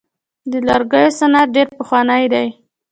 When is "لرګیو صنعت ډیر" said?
0.67-1.67